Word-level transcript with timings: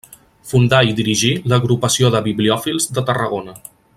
Fundà 0.51 0.79
i 0.91 0.95
dirigí 0.99 1.29
l'Agrupació 1.53 2.11
de 2.17 2.23
Bibliòfils 2.31 2.91
de 2.99 3.05
Tarragona. 3.11 3.59